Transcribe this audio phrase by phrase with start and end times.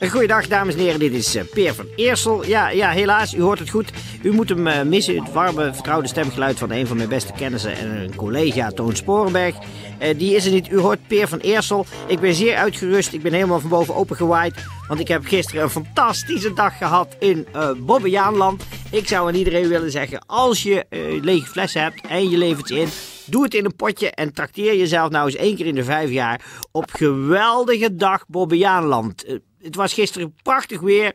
[0.00, 2.46] Goeiedag dames en heren, dit is eh, Peer van Eersel.
[2.46, 3.90] Ja, ja, helaas, u hoort het goed.
[4.22, 7.76] U moet hem eh, missen, het warme, vertrouwde stemgeluid van een van mijn beste kennissen
[7.76, 9.54] en een collega, Toon Sporenberg.
[9.98, 10.70] Eh, die is er niet.
[10.70, 11.86] U hoort Peer van Eersel.
[12.06, 14.54] Ik ben zeer uitgerust, ik ben helemaal van boven opengewaaid.
[14.88, 18.64] Want ik heb gisteren een fantastische dag gehad in uh, Bobbejaanland.
[18.90, 20.86] Ik zou aan iedereen willen zeggen, als je
[21.22, 22.88] lege flessen hebt en je levert ze in...
[23.28, 26.10] Doe het in een potje en trakteer jezelf nou eens één keer in de vijf
[26.10, 26.40] jaar
[26.72, 29.24] op geweldige dag Bobbejaanland
[29.66, 31.14] het was gisteren prachtig weer.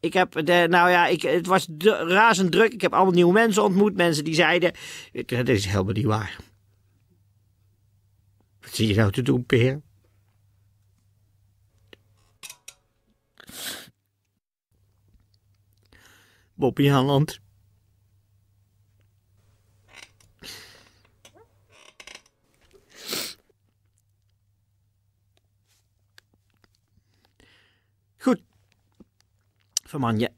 [0.00, 1.68] Ik heb, de, nou ja, ik, het was
[2.06, 2.72] razend druk.
[2.72, 3.96] Ik heb allemaal nieuwe mensen ontmoet.
[3.96, 4.72] Mensen die zeiden,
[5.12, 6.36] dit is helemaal niet waar.
[8.60, 9.80] Wat zie je nou te doen, Peer?
[16.54, 17.40] Bobby Haaland.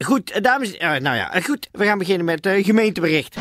[0.05, 1.69] Goed, eh, dames en uh, nou ja, goed.
[1.71, 3.37] We gaan beginnen met uh, gemeentebericht.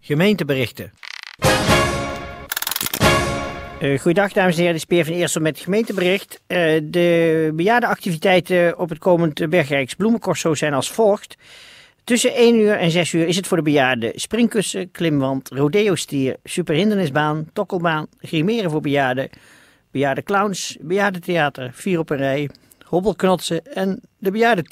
[0.00, 0.92] Gemeenteberichten.
[3.80, 6.40] Uh, goeiedag dames en heren, de Speer van Eersel met gemeentebericht.
[6.48, 11.36] Uh, de bejaardenactiviteiten op het komend Bergrijks Bloemencorso zijn als volgt.
[12.04, 17.50] Tussen 1 uur en 6 uur is het voor de bejaarden springkussen, klimwand, rodeo-stier, superhindernisbaan,
[17.52, 19.30] tokkelbaan, grimeren voor bejaarden,
[19.96, 22.50] bejaarde clowns, bejaarde theater, vier op een rij,
[22.84, 24.62] hobbelknotsen en de bejaarde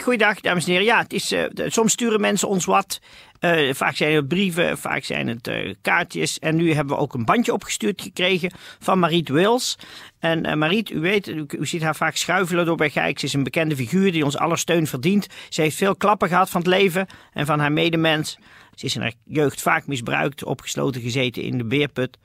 [0.00, 0.86] goeiedag, dames en heren.
[0.86, 3.00] Ja, het is, uh, soms sturen mensen ons wat.
[3.40, 6.38] Uh, vaak zijn het brieven, vaak zijn het kaartjes.
[6.38, 9.78] En nu hebben we ook een bandje opgestuurd gekregen van Mariet Wils.
[10.18, 13.18] En Mariet, u weet, u, ziet haar vaak schuifelen door bij Gijk.
[13.18, 15.26] Ze is een bekende figuur die ons aller steun verdient.
[15.48, 18.38] Ze heeft veel klappen gehad van het leven en van haar medemens.
[18.74, 22.18] Ze is in haar jeugd vaak misbruikt, opgesloten gezeten in de beerput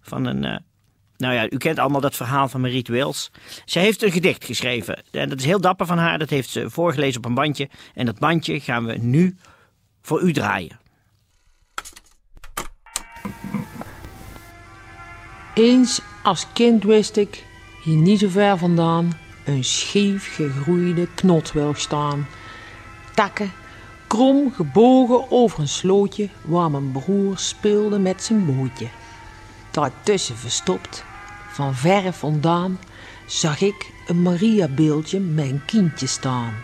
[0.00, 0.62] van een
[1.18, 3.30] nou ja, u kent allemaal dat verhaal van Mariet Wils.
[3.64, 5.02] Ze heeft een gedicht geschreven.
[5.10, 6.18] En dat is heel dapper van haar.
[6.18, 7.68] Dat heeft ze voorgelezen op een bandje.
[7.94, 9.36] En dat bandje gaan we nu
[10.02, 10.78] voor u draaien.
[15.54, 17.44] Eens als kind wist ik,
[17.82, 19.12] hier niet zo ver vandaan,
[19.44, 22.26] een scheef gegroeide knot wil staan.
[23.14, 23.52] Takken,
[24.06, 28.86] krom gebogen over een slootje, waar mijn broer speelde met zijn bootje.
[29.70, 31.04] Daartussen verstopt
[31.52, 32.78] van verre vandaan
[33.26, 36.54] zag ik een Maria-beeldje mijn kindje staan.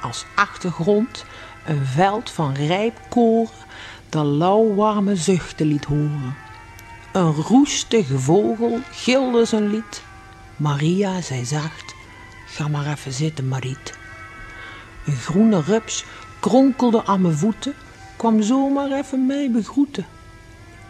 [0.00, 1.24] Als achtergrond
[1.66, 3.50] een veld van rijp koren
[4.08, 6.36] dat lauwwarme zuchten liet horen.
[7.12, 10.02] Een roestige vogel gilde zijn lied.
[10.56, 11.94] Maria zei zacht,
[12.46, 13.94] ga maar even zitten Mariet.
[15.06, 16.04] Een groene rups
[16.40, 17.74] kronkelde aan mijn voeten,
[18.16, 20.06] kwam zomaar even mij begroeten.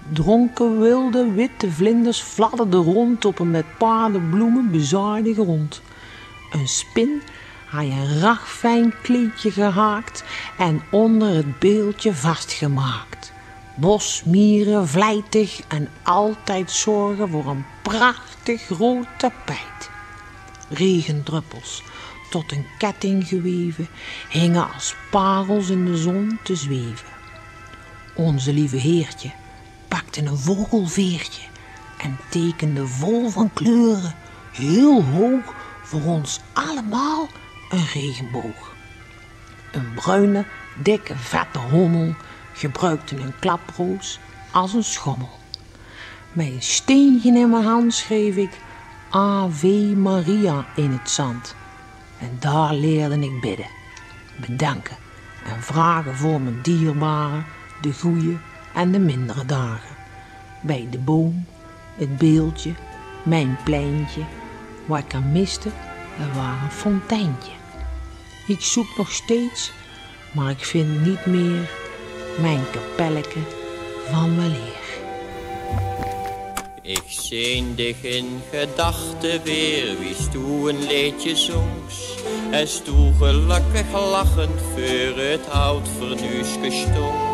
[0.08, 5.82] Dronken wilde witte vlinders fladderden rond op een met paardenbloemen bezaaide grond.
[6.50, 7.22] Een spin
[7.66, 10.24] had een ragfijn kleedje gehaakt
[10.58, 13.32] en onder het beeldje vastgemaakt.
[13.74, 19.90] Bosmieren vlijtig en altijd zorgen voor een prachtig rood tapijt.
[20.68, 21.82] Regendruppels
[22.30, 23.88] tot een ketting geweven
[24.28, 27.08] hingen als parels in de zon te zweven.
[28.14, 29.32] Onze lieve heertje
[29.92, 31.42] pakte een vogelveertje
[31.98, 34.14] en tekende vol van kleuren,
[34.52, 37.28] heel hoog voor ons allemaal
[37.70, 38.74] een regenboog.
[39.72, 40.44] Een bruine,
[40.82, 42.14] dikke, vette hommel
[42.52, 44.18] gebruikte een klaproos
[44.50, 45.38] als een schommel.
[46.32, 48.58] Met een steentje in mijn hand schreef ik
[49.10, 51.54] Ave Maria in het zand.
[52.18, 53.70] En daar leerde ik bidden,
[54.46, 54.96] bedanken
[55.44, 57.46] en vragen voor mijn dierbaren,
[57.80, 58.38] de goeie
[58.74, 59.96] en de mindere dagen.
[60.60, 61.44] Bij de boom,
[61.96, 62.72] het beeldje,
[63.22, 64.22] mijn pleintje,
[64.86, 65.68] waar ik aan miste,
[66.18, 67.52] er was een fonteintje.
[68.46, 69.72] Ik zoek nog steeds
[70.32, 71.70] maar ik vind niet meer
[72.40, 73.38] mijn kapelleke
[74.10, 74.80] van weleer.
[76.82, 82.16] Ik zeendig in gedachten weer, wie stoe een leedje zongs.
[82.50, 87.31] En stoe gelukkig lachend voor het oud vernuuske stongs.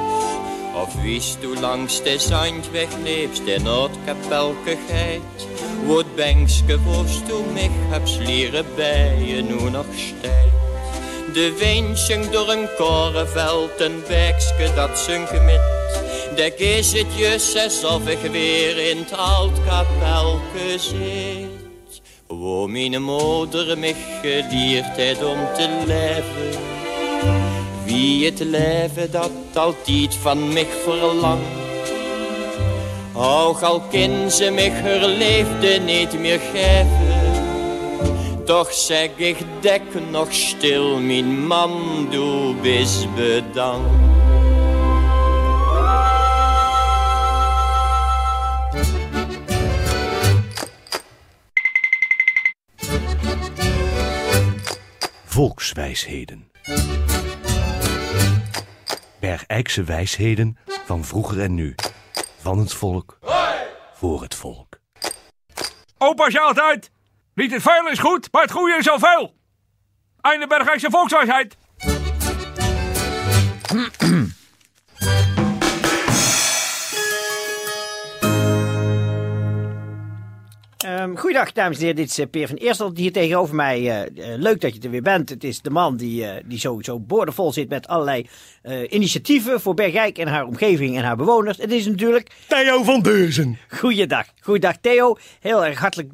[0.82, 5.46] Of wie stoe langs de zandweg leefst in het kapelke geit.
[5.84, 10.52] Wo het bankske voor stoe mich hebt leren bij je nu nog stijt.
[11.32, 15.60] De wind zingt door een korenveld, een bekske dat zingt met.
[16.36, 22.02] De is het jus alsof ik weer in het oud kapelke zit.
[22.26, 27.47] Wo mijn moeder mich geleerd om te leven.
[27.88, 31.90] Wie het leven dat altijd van mich verlangt.
[33.12, 37.06] Ook al kin ze mich haar leefde niet meer geven.
[38.44, 44.06] Toch zeg ik dek nog stil, mijn man, doe bis bedankt.
[55.24, 56.50] Volkswijsheden.
[59.28, 61.74] Bergijkse wijsheden van vroeger en nu.
[62.38, 63.18] Van het volk,
[63.94, 64.78] voor het volk.
[65.98, 66.90] Opa zei altijd,
[67.34, 69.34] niet het veel is goed, maar het goede is al veel.
[70.20, 71.56] Einde Bergijkse volkswijsheid.
[80.88, 81.96] Ehm goeiedag, dames en heren.
[81.96, 83.78] Dit is eh, Peer van Eerstel hier tegenover mij.
[83.78, 85.28] Eh, eh, leuk dat je er weer bent.
[85.28, 88.26] Het is de man die, die zo, zo boordevol zit met allerlei
[88.88, 91.56] initiatieven voor Bergijk en haar omgeving en haar bewoners.
[91.56, 93.58] Het is natuurlijk Theo van Deurzen.
[93.68, 94.26] Goeiedag.
[94.40, 95.16] Goeiedag Theo.
[95.40, 96.10] Heel erg hartelijk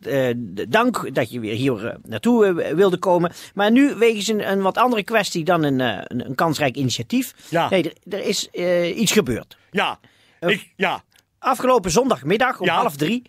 [0.70, 3.32] dank dat je weer hier naartoe wilde komen.
[3.54, 7.34] Maar nu wegens een, een wat andere kwestie dan een, een, een kansrijk initiatief.
[7.48, 7.68] Ja.
[7.68, 8.48] Nee, er, er is
[8.94, 9.56] iets gebeurd.
[9.70, 9.98] Ja,
[10.40, 11.02] ik, ja,
[11.38, 12.74] Afgelopen zondagmiddag om Ja.
[12.74, 13.22] half drie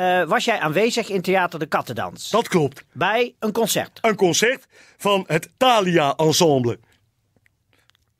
[0.00, 2.30] eh, was jij aanwezig in Theater de Kattendans.
[2.30, 2.84] dat klopt.
[2.92, 3.98] Bij een concert.
[4.00, 4.66] Een concert
[4.96, 6.78] van het Thalia Ensemble.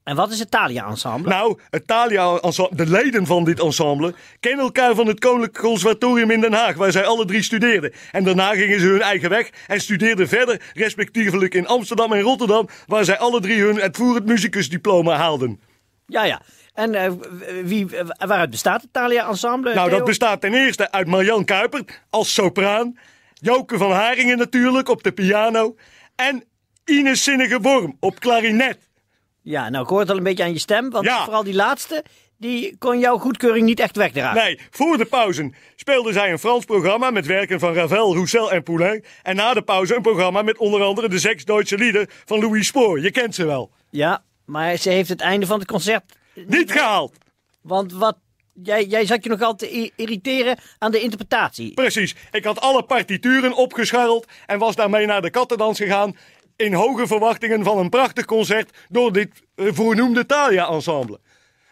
[0.02, 1.30] En wat is het Thalia Ensemble?
[1.30, 6.30] Nou, het Thalia Ensemble, de leden van dit ensemble kennen elkaar van het Koninklijk Conservatorium
[6.30, 7.92] in Den Haag, waar zij alle drie studeerden.
[8.12, 12.68] En daarna gingen ze hun eigen weg en studeerden verder, respectievelijk in Amsterdam en Rotterdam,
[12.86, 15.60] waar zij alle drie hun uitvoerend muzikusdiploma haalden.
[16.06, 16.40] Ja, ja.
[16.80, 17.10] En eh,
[17.64, 19.74] wie, eh, waaruit bestaat het Thalia Ensemble?
[19.74, 19.96] Nou, Theo?
[19.98, 22.98] dat bestaat ten eerste uit Marjan Kuiper als sopraan,
[23.34, 25.76] Joke van Haringen natuurlijk op de piano
[26.16, 26.44] en
[26.84, 28.78] Ines Zinnige Worm op klarinet.
[29.42, 30.90] Ja, nou, ik hoor het al een beetje aan je stem.
[30.90, 31.24] Want Ja.
[31.24, 32.04] vooral die laatste,
[32.38, 34.42] die kon jouw goedkeuring niet echt wegdragen.
[34.42, 38.62] Nee, voor de pauze speelden zij een Frans programma met werken van Ravel, Roussel en
[38.62, 39.04] Poulain.
[39.22, 42.66] En na de pauze een programma met onder andere de zes Duitse lieden van Louis
[42.66, 43.00] Spoor.
[43.00, 43.70] Je kent ze wel.
[43.90, 47.16] Ja, maar ze heeft het einde van het concert Niet gehaald.
[47.62, 48.16] Want wat,
[48.62, 51.74] jij, jij zat je nogal te irriteren aan de interpretatie.
[51.74, 52.14] Precies.
[52.30, 56.16] Ik had alle partituren opgescharreld en was daarmee naar de kattendans gegaan.
[56.56, 61.20] In hoge verwachtingen van een prachtig concert door dit eh, voornoemde Thalia-ensemble.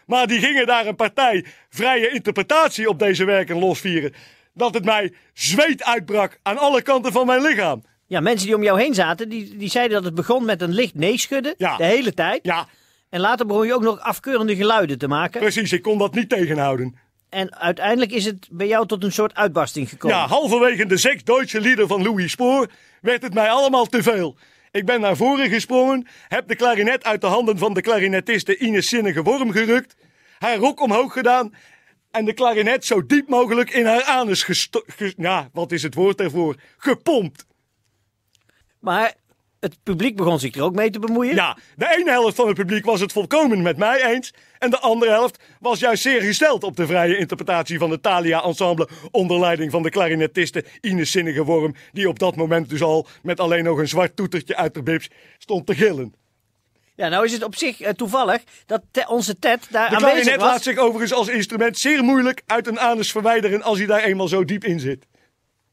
[0.05, 4.13] Maar die gingen daar een partij vrije interpretatie op deze werken losvieren.
[4.53, 7.83] Dat het mij zweet uitbrak aan alle kanten van mijn lichaam.
[8.05, 10.73] Ja, mensen die om jou heen zaten, die, die zeiden dat het begon met een
[10.73, 11.53] licht neeschudden.
[11.57, 11.77] Ja.
[11.77, 12.39] De hele tijd.
[12.43, 12.67] Ja,
[13.09, 15.39] En later begon je ook nog afkeurende geluiden te maken.
[15.41, 15.71] precies.
[15.71, 16.95] Ik kon dat niet tegenhouden.
[17.29, 20.17] En uiteindelijk is het bij jou tot een soort uitbarsting gekomen.
[20.17, 22.67] Ja, halverwege de zes Duitse lieder van Louis Spoor
[23.01, 24.37] werd het mij allemaal te veel.
[24.71, 28.89] Ik ben naar voren gesprongen, heb de klarinet uit de handen van de klarinetiste Ines
[28.89, 29.95] Zinnige Worm gerukt,
[30.39, 31.53] haar rok omhoog gedaan
[32.11, 34.81] en de klarinet zo diep mogelijk in haar anus gesto...
[34.85, 36.55] ge- ja, wat is het woord ervoor?
[36.77, 37.45] Gepompt.
[38.79, 39.13] Maar
[39.59, 41.35] het publiek begon zich er ook mee te bemoeien.
[41.35, 44.33] Ja, de ene helft van het publiek was het volkomen met mij eens.
[44.59, 48.87] En de andere helft was juist zeer gesteld op de vrije interpretatie van het Thalia-ensemble.
[49.11, 51.75] onder leiding van de klarinetiste Ines Zinnige Worm.
[51.91, 55.07] die op dat moment dus al met alleen nog een zwart toetertje uit de bips
[55.37, 56.13] stond te gillen.
[56.95, 60.13] Ja, nou is het op zich eh, toevallig dat te- onze Ted daar De aanwezig
[60.15, 60.49] klarinet was.
[60.51, 63.61] laat zich overigens als instrument zeer moeilijk uit een anus verwijderen.
[63.61, 65.05] als hij daar eenmaal zo diep in zit.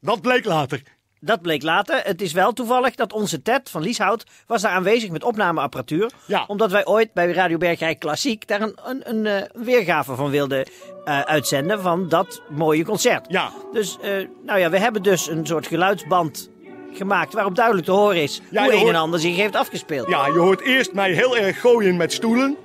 [0.01, 0.81] Dat bleek later.
[1.19, 2.01] Dat bleek later.
[2.03, 6.11] Het is wel toevallig dat onze Ted van Lieshout was daar aanwezig met opnameapparatuur.
[6.25, 6.43] Ja.
[6.47, 10.65] Omdat wij ooit bij Radio Bergrijk Klassiek daar een, een, een eh, weergave van wilden
[11.05, 13.25] eh, uitzenden van dat mooie concert.
[13.29, 13.51] Ja.
[13.73, 14.11] Dus, eh,
[14.45, 16.49] nou ja, we hebben dus een soort geluidsband
[16.93, 20.07] gemaakt waarop duidelijk te horen is Ja, hoe een hoort- en ander zich heeft afgespeeld.
[20.07, 22.57] Ja, je hoort eerst mij heel erg gooien met stoelen.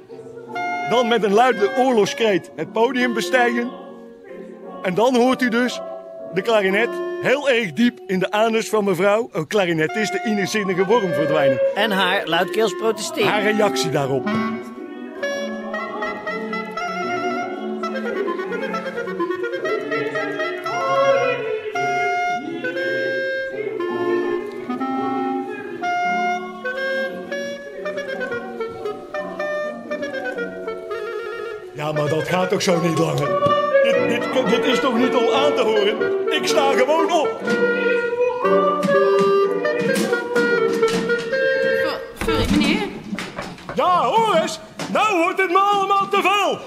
[0.91, 3.71] Dan met een luide oorlogskreet het podium bestijgen.
[4.83, 5.81] En dan hoort u dus
[6.35, 6.89] de klarinet
[7.23, 11.61] heel erg diep in de anus van mevrouw, een klarinetist, de innerzinnige worm verdwijnen.
[11.75, 13.31] En haar luidkeels protesteren.
[13.31, 14.29] Haar reactie daarop.
[31.75, 33.62] Ja, maar dat gaat toch zo niet langer?
[34.09, 35.97] Dit, dit, is toch niet om aan te horen?
[36.33, 37.41] Ik sta gewoon op.
[42.27, 42.89] Sorry, meneer.
[43.75, 44.59] Ja, hoor eens.
[44.93, 46.59] Nou wordt het me allemaal te veel.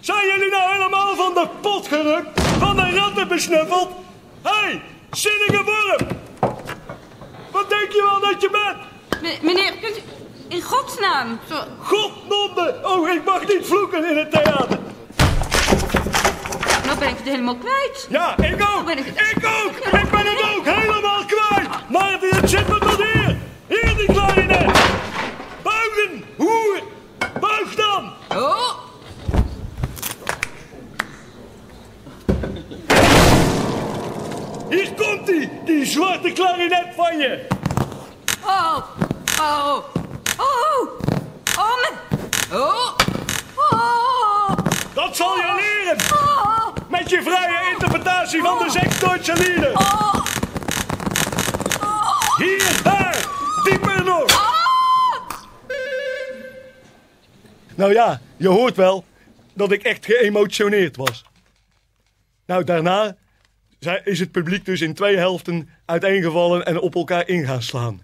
[0.00, 2.40] Zijn jullie nou helemaal van de pot gerukt?
[2.40, 3.88] Van de ratten besnuffeld?
[4.42, 6.08] Hé, hey, zinnige worm.
[7.50, 8.76] Wat denk je wel dat je bent?
[9.22, 10.00] Me- meneer, kunt u...
[10.48, 11.38] In godsnaam.
[11.82, 12.80] Godnonde.
[12.82, 14.78] Oh, ik mag niet vloeken in het theater.
[17.04, 18.06] Ben ik het helemaal kwijt.
[18.10, 18.84] Ja, ik ook.
[18.86, 19.76] ben ik- Ik ook.
[19.76, 21.68] Ik ben het ook helemaal kwijt.
[21.88, 23.36] Maar het zit me tot hier.
[23.66, 24.66] Hier die klarinet.
[25.62, 26.24] Buigen.
[26.36, 26.82] Hoer.
[27.40, 28.12] Buig dan.
[28.28, 28.70] Oh,
[34.70, 35.50] Hier komt hij.
[35.64, 37.46] Die zwarte klarinet van je.
[38.44, 38.76] oh,
[39.40, 39.76] oh,
[40.38, 40.88] oh,
[41.58, 41.82] oh.
[42.52, 42.96] Oh,
[43.72, 44.50] oh,
[44.94, 45.96] Dat zal je leren.
[47.04, 49.72] Met je vrije interpretatie van de Zeckdeutsche lieden.
[52.36, 53.26] Hier, daar,
[53.64, 54.24] dieper nog.
[57.74, 59.04] Nou ja, je hoort wel
[59.54, 61.24] dat ik echt geëmotioneerd was.
[62.46, 63.16] Nou, daarna
[64.04, 68.02] is het publiek dus in twee helften uiteengevallen en op elkaar in gaan slaan.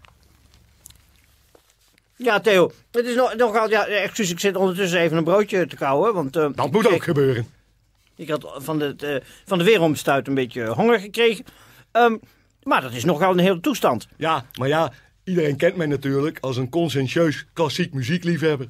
[2.16, 2.72] Ja, Theo.
[2.90, 3.70] Het is nog, nogal...
[3.70, 6.14] Ja, excuus, ik zit ondertussen even een broodje te kauwen.
[6.14, 7.58] Want, eh, Dat moet ook gebeuren.
[8.20, 11.44] Ik had van de, eh, van de weeromstuit een beetje honger gekregen.
[11.92, 12.16] Ehm,
[12.62, 14.08] maar dat is nogal een hele toestand.
[14.16, 14.92] Ja, maar ja,
[15.24, 18.68] iedereen kent mij natuurlijk als een conscientieus klassiek muziekliefhebber.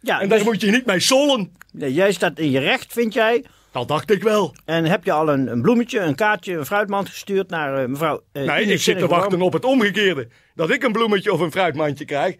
[0.00, 1.52] Ja, En daar dus- moet je niet mee sollen.
[1.72, 3.44] ja, jij staat in je recht, vind jij.
[3.72, 4.54] Dat dacht ik wel.
[4.64, 8.22] En heb je al een, een bloemetje, een kaartje, een fruitmand gestuurd naar eh, mevrouw...
[8.32, 10.28] eh, Nee, ik zit te wachten op het omgekeerde.
[10.54, 12.36] Dat ik een bloemetje of een fruitmandje krijg.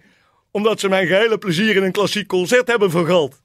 [0.51, 3.41] Omdat ze mijn gehele plezier in een klassiek concert hebben vergald.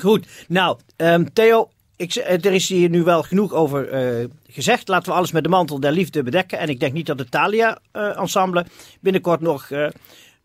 [0.00, 1.70] Goed, nou, ehm, Theo,
[2.02, 4.88] ik, eh, er is hier nu wel genoeg over eh, gezegd.
[4.88, 6.58] Laten we alles met de mantel der liefde bedekken.
[6.58, 8.66] En ik denk niet dat het Thalia-ensemble
[9.00, 9.88] binnenkort nog eh,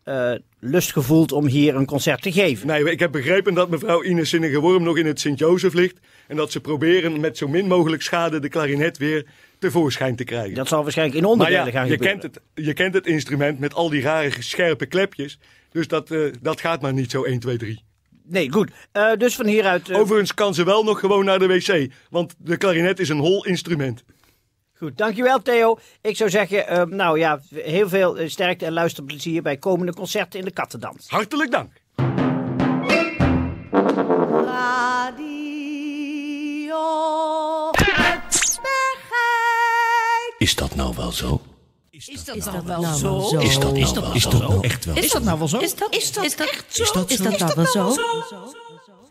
[0.08, 2.68] eh, lust gevoelt om hier een concert te geven.
[2.68, 6.00] Nee, ik heb begrepen dat mevrouw Ines Zinnige Worm nog in het Sint-Jozef ligt.
[6.28, 9.26] En dat ze proberen met zo min mogelijk schade de klarinet weer
[9.60, 10.56] tevoorschijn te krijgen.
[10.56, 12.20] Dat zal waarschijnlijk in onderdelen ja, gaan je gebeuren.
[12.20, 15.40] kent, het, je kent het instrument met al die rare scherpe klepjes.
[15.72, 17.84] Dus dat, eh, dat gaat maar niet zo 1, 2, 3.
[18.30, 18.72] Nee, goed.
[18.92, 19.90] Eh, dus van hieruit...
[19.90, 21.92] eh, Overigens kan ze wel nog gewoon naar de wc.
[22.10, 24.04] Want de klarinet is een hol instrument.
[24.78, 25.80] Goed, dankjewel Theo.
[26.02, 30.46] Ik zou zeggen, eh, nou ja, heel veel sterkte en luisterplezier bij komende concerten in
[30.46, 31.08] de Kattendans.
[31.08, 31.72] Hartelijk dank.
[36.78, 37.72] Radio
[40.38, 41.42] Is dat nou wel zo?
[42.06, 43.40] Is dat, nou wel zo?
[43.40, 45.58] Is dat, is dat, is dat nou echt wel Is dat nou wel zo?
[45.58, 46.84] Is dat, is dat, echt zo?
[46.84, 47.96] Is dat Is dat nou wel zo?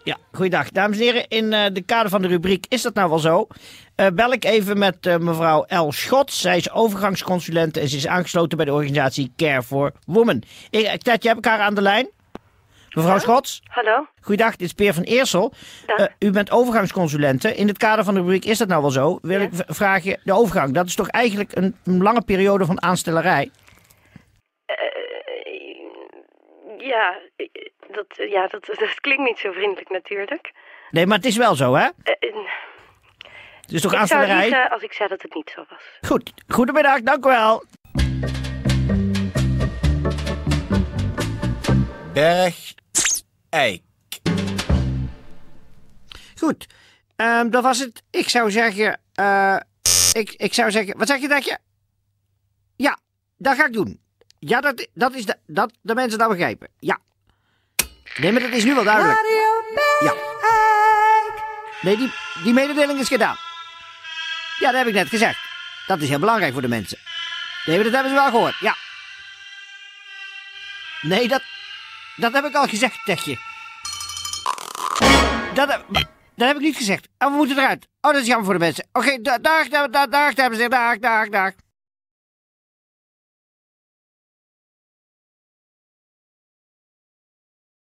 [0.05, 0.71] Ja, goeiedag.
[0.71, 3.47] Dames en heren, in eh, de kader van de rubriek Is dat nou wel zo?
[3.95, 6.41] Eh, bel ik even met eh, mevrouw El Schots.
[6.41, 10.43] Zij is overgangsconsulente en ze is aangesloten bij de organisatie Care for Women.
[10.71, 12.09] Ik, Tetje, heb ik haar aan de lijn?
[12.97, 13.63] Mevrouw Schots?
[13.71, 14.07] Hallo?
[14.21, 15.53] Goeiedag, dit is Peer van Eersel.
[15.87, 17.55] Eh, u bent overgangsconsulente.
[17.55, 19.19] In het kader van de rubriek Is dat nou wel zo?
[19.23, 23.51] Wil ik vragen, de overgang, dat is toch eigenlijk een, een lange periode van aanstellerij?
[26.79, 27.19] Ja,
[27.91, 30.53] dat, ja dat, dat klinkt niet zo vriendelijk natuurlijk.
[30.91, 31.89] Nee, maar het is wel zo, hè?
[32.03, 32.15] Eh,
[33.61, 34.41] Het is toch ik zou aanstellerij?
[34.49, 35.83] liegen als ik zei dat het niet zo was.
[36.11, 37.65] Goed, goedemiddag, dank u wel.
[42.13, 42.75] Berg
[43.57, 43.83] Eik.
[46.39, 46.67] Goed,
[47.17, 48.03] ehm, dat was het.
[48.11, 49.57] Ik zou zeggen, eh,
[50.13, 51.59] ik, ik zou zeggen, wat zeg je, dat je?
[52.77, 52.99] Ja,
[53.37, 54.01] dat ga ik doen.
[54.39, 56.69] Ja, dat, dat is de, dat de mensen dat begrijpen.
[56.79, 56.99] Ja.
[58.17, 59.19] Nee, maar dat is nu wel duidelijk.
[60.01, 60.15] Ja.
[61.83, 63.37] Nee, die, die mededeling is gedaan.
[64.59, 65.39] Ja, dat heb ik net gezegd.
[65.87, 66.99] Dat is heel belangrijk voor de mensen.
[67.65, 68.59] Nee, maar dat hebben ze wel gehoord.
[68.61, 68.77] Ja.
[71.03, 71.43] Nee, dat,
[72.17, 73.39] dat heb ik al gezegd tegen je.
[75.55, 75.85] Dat, heb-
[76.57, 77.09] ik niet gezegd.
[77.19, 77.87] En we moeten eruit.
[78.01, 78.87] Oh, dat is jammer voor de mensen.
[78.93, 80.35] Oké, da- dag, dag, dag, dag.
[80.35, 81.53] Dag, dag, dag.